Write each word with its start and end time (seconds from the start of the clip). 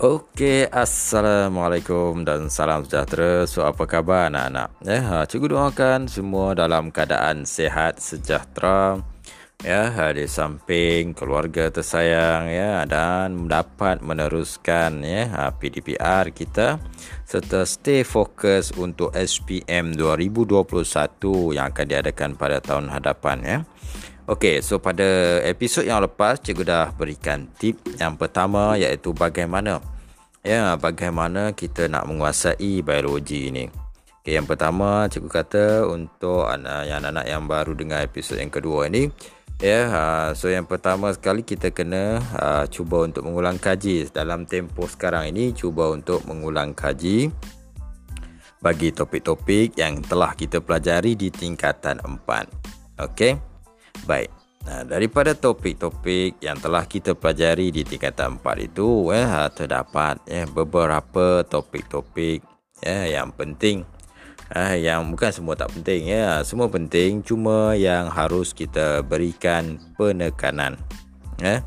Okey, 0.00 0.64
Assalamualaikum 0.72 2.24
dan 2.24 2.48
salam 2.48 2.88
sejahtera. 2.88 3.44
So, 3.44 3.68
apa 3.68 3.84
khabar 3.84 4.32
anak-anak? 4.32 4.80
Ya, 4.80 5.04
ha, 5.04 5.28
cikgu 5.28 5.52
doakan 5.52 6.08
semua 6.08 6.56
dalam 6.56 6.88
keadaan 6.88 7.44
sehat, 7.44 8.00
sejahtera. 8.00 9.09
Ya, 9.60 9.92
di 10.16 10.24
samping 10.24 11.12
keluarga 11.12 11.68
tersayang 11.68 12.48
ya 12.48 12.88
dan 12.88 13.44
dapat 13.44 14.00
meneruskan 14.00 15.04
ya 15.04 15.28
ha, 15.36 15.52
PDPR 15.52 16.32
kita 16.32 16.80
serta 17.28 17.68
stay 17.68 18.00
fokus 18.00 18.72
untuk 18.72 19.12
SPM 19.12 19.92
2021 19.92 20.64
yang 21.52 21.76
akan 21.76 21.86
diadakan 21.92 22.40
pada 22.40 22.64
tahun 22.64 22.88
hadapan 22.88 23.38
ya. 23.44 23.58
Okey, 24.32 24.64
so 24.64 24.80
pada 24.80 25.44
episod 25.44 25.84
yang 25.84 26.00
lepas 26.00 26.40
cikgu 26.40 26.64
dah 26.64 26.88
berikan 26.96 27.44
tip 27.60 27.84
yang 28.00 28.16
pertama 28.16 28.80
iaitu 28.80 29.12
bagaimana 29.12 29.84
ya 30.40 30.72
bagaimana 30.80 31.52
kita 31.52 31.84
nak 31.84 32.08
menguasai 32.08 32.80
biologi 32.80 33.52
ini. 33.52 33.68
Okey, 34.24 34.40
yang 34.40 34.48
pertama 34.48 35.04
cikgu 35.04 35.28
kata 35.28 35.84
untuk 35.84 36.48
anak 36.48 36.88
yang 36.88 37.04
anak 37.04 37.28
yang 37.28 37.44
baru 37.44 37.76
dengar 37.76 38.08
episod 38.08 38.40
yang 38.40 38.48
kedua 38.48 38.88
ini 38.88 39.12
ya 39.60 39.80
ha, 39.92 40.04
so 40.32 40.48
yang 40.48 40.64
pertama 40.64 41.12
sekali 41.12 41.44
kita 41.44 41.68
kena 41.68 42.18
ha, 42.34 42.64
cuba 42.66 43.04
untuk 43.04 43.28
mengulang 43.28 43.60
kaji 43.60 44.08
dalam 44.08 44.48
tempoh 44.48 44.88
sekarang 44.88 45.30
ini 45.30 45.52
cuba 45.52 45.92
untuk 45.92 46.24
mengulang 46.24 46.72
kaji 46.72 47.28
bagi 48.60 48.92
topik-topik 48.92 49.74
yang 49.80 50.04
telah 50.04 50.36
kita 50.36 50.60
pelajari 50.60 51.16
di 51.16 51.32
tingkatan 51.32 51.96
4. 52.04 53.00
Okey. 53.08 53.32
Baik. 54.04 54.28
Nah, 54.60 54.84
daripada 54.84 55.32
topik-topik 55.32 56.44
yang 56.44 56.60
telah 56.60 56.84
kita 56.84 57.16
pelajari 57.16 57.72
di 57.72 57.80
tingkatan 57.80 58.36
4 58.36 58.60
itu 58.60 59.08
eh 59.16 59.24
terdapat 59.56 60.20
eh 60.28 60.44
beberapa 60.44 61.40
topik-topik 61.48 62.44
eh 62.84 63.16
yang 63.16 63.32
penting. 63.32 63.80
Eh 64.50 64.82
yang 64.82 65.14
bukan 65.14 65.30
semua 65.30 65.54
tak 65.54 65.70
penting 65.70 66.10
ya, 66.10 66.42
semua 66.42 66.66
penting 66.66 67.22
cuma 67.22 67.78
yang 67.78 68.10
harus 68.10 68.50
kita 68.50 69.06
berikan 69.06 69.78
penekanan. 69.94 70.74
Eh 71.38 71.62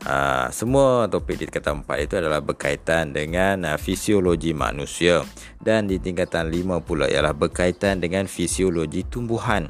Uh, 0.00 0.48
semua 0.48 1.04
topik 1.12 1.36
di 1.36 1.44
tingkatan 1.44 1.84
4 1.84 2.08
itu 2.08 2.16
adalah 2.16 2.40
berkaitan 2.40 3.12
dengan 3.12 3.68
uh, 3.68 3.76
fisiologi 3.76 4.56
manusia 4.56 5.20
dan 5.60 5.84
di 5.84 6.00
tingkatan 6.00 6.48
5 6.48 6.80
pula 6.80 7.04
ialah 7.04 7.36
berkaitan 7.36 8.00
dengan 8.00 8.24
fisiologi 8.24 9.04
tumbuhan. 9.04 9.68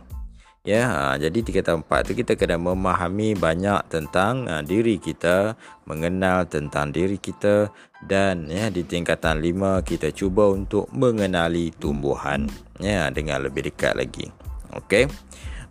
Ya, 0.60 0.92
ha, 0.92 1.16
jadi 1.16 1.40
tingkatan 1.40 1.80
empat 1.80 2.04
tu 2.04 2.12
kita 2.12 2.36
kena 2.36 2.60
memahami 2.60 3.32
banyak 3.32 3.80
tentang 3.88 4.44
ha, 4.44 4.60
diri 4.60 5.00
kita, 5.00 5.56
mengenal 5.88 6.44
tentang 6.52 6.92
diri 6.92 7.16
kita 7.16 7.72
dan 8.04 8.44
ya 8.44 8.68
di 8.68 8.84
tingkatan 8.84 9.40
lima 9.40 9.80
kita 9.80 10.12
cuba 10.12 10.52
untuk 10.52 10.84
mengenali 10.92 11.72
tumbuhan 11.72 12.44
ya 12.76 13.08
dengan 13.08 13.48
lebih 13.48 13.72
dekat 13.72 13.96
lagi. 13.96 14.28
Okey. 14.76 15.08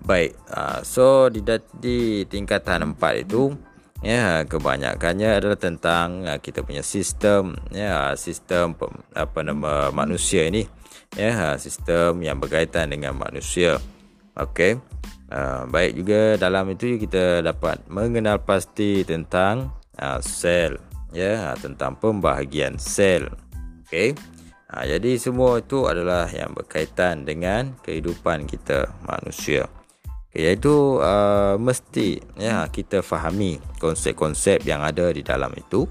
Baik. 0.01 0.33
Ha, 0.57 0.81
so 0.81 1.29
di 1.29 1.45
di 1.77 2.25
tingkatan 2.25 2.89
empat 2.89 3.29
itu 3.29 3.53
ya 4.01 4.41
kebanyakannya 4.49 5.37
adalah 5.37 5.59
tentang 5.61 6.25
ha, 6.25 6.41
kita 6.41 6.65
punya 6.65 6.81
sistem 6.81 7.61
ya 7.69 8.17
sistem 8.17 8.73
apa 9.13 9.39
nama 9.45 9.93
manusia 9.93 10.49
ini 10.49 10.65
ya 11.13 11.29
ha, 11.37 11.47
sistem 11.61 12.25
yang 12.25 12.41
berkaitan 12.41 12.89
dengan 12.89 13.13
manusia. 13.13 13.77
Okey. 14.39 14.79
Uh, 15.29 15.69
baik 15.69 15.93
juga 15.93 16.41
dalam 16.41 16.73
itu 16.73 16.97
kita 16.97 17.45
dapat 17.45 17.85
mengenal 17.85 18.41
pasti 18.41 19.05
tentang 19.05 19.69
uh, 20.01 20.17
sel 20.25 20.81
ya 21.13 21.53
yeah, 21.53 21.53
tentang 21.59 21.99
pembahagian 21.99 22.81
sel. 22.81 23.29
Okey. 23.85 24.17
Uh, 24.69 24.85
jadi 24.85 25.17
semua 25.21 25.61
itu 25.61 25.85
adalah 25.85 26.25
yang 26.29 26.53
berkaitan 26.53 27.25
dengan 27.27 27.77
kehidupan 27.83 28.49
kita 28.49 28.89
manusia. 29.05 29.69
Okay, 30.29 30.45
iaitu 30.45 31.01
uh, 31.01 31.57
mesti 31.57 32.21
ya 32.37 32.69
kita 32.69 33.01
fahami 33.01 33.57
konsep-konsep 33.81 34.61
yang 34.61 34.85
ada 34.85 35.09
di 35.09 35.25
dalam 35.25 35.49
itu 35.57 35.89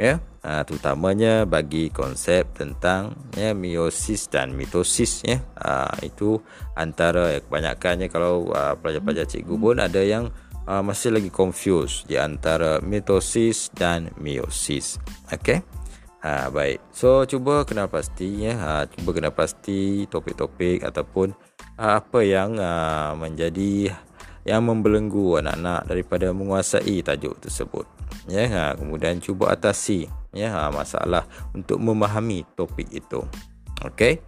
ya 0.00 0.16
uh, 0.40 0.64
terutamanya 0.64 1.44
bagi 1.44 1.92
konsep 1.92 2.48
tentang 2.56 3.12
ya 3.36 3.52
meiosis 3.52 4.32
dan 4.32 4.56
mitosis 4.56 5.20
ya 5.20 5.44
uh, 5.60 5.92
itu 6.00 6.40
antara 6.72 7.36
ya, 7.36 7.40
kebanyakannya 7.44 8.08
kalau 8.08 8.48
uh, 8.48 8.72
pelajar-pelajar 8.80 9.28
cikgu 9.28 9.54
pun 9.60 9.76
ada 9.76 10.00
yang 10.00 10.32
uh, 10.64 10.80
masih 10.80 11.12
lagi 11.12 11.28
confused 11.28 12.08
di 12.08 12.16
antara 12.16 12.80
mitosis 12.80 13.68
dan 13.76 14.08
meiosis 14.16 14.96
okey 15.28 15.60
Ha, 16.20 16.52
baik. 16.52 16.92
So 16.92 17.24
cuba 17.24 17.64
kenal 17.64 17.88
pasti 17.88 18.44
ya. 18.44 18.52
Ha, 18.60 18.84
cuba 18.92 19.16
kenal 19.16 19.32
pasti 19.32 20.04
topik-topik 20.04 20.84
ataupun 20.84 21.32
uh, 21.80 21.96
apa 21.96 22.20
yang 22.20 22.60
uh, 22.60 23.16
menjadi 23.16 23.96
yang 24.50 24.66
membelenggu 24.66 25.38
anak-anak 25.38 25.86
daripada 25.86 26.34
menguasai 26.34 27.06
tajuk 27.06 27.38
tersebut. 27.38 27.86
Ya, 28.26 28.50
ha, 28.50 28.64
kemudian 28.74 29.22
cuba 29.22 29.54
atasi 29.54 30.10
ya 30.34 30.50
ha, 30.50 30.74
masalah 30.74 31.22
untuk 31.54 31.78
memahami 31.78 32.42
topik 32.58 32.90
itu. 32.90 33.22
Okey. 33.86 34.18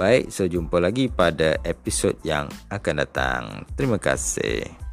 Baik, 0.00 0.34
so 0.34 0.48
jumpa 0.48 0.82
lagi 0.82 1.06
pada 1.06 1.60
episod 1.62 2.16
yang 2.26 2.50
akan 2.72 3.06
datang. 3.06 3.42
Terima 3.78 4.02
kasih. 4.02 4.85